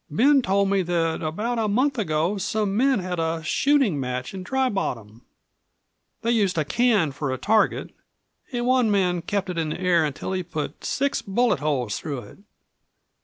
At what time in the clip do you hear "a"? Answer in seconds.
1.59-1.67, 3.19-3.43, 6.57-6.65, 7.31-7.37